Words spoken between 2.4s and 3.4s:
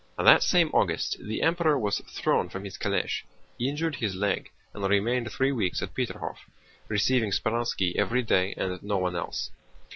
from his calèche,